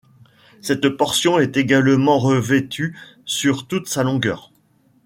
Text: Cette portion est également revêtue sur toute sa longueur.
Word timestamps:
Cette 0.61 0.89
portion 0.89 1.37
est 1.37 1.55
également 1.57 2.17
revêtue 2.17 2.97
sur 3.23 3.67
toute 3.67 3.87
sa 3.87 4.01
longueur. 4.01 4.51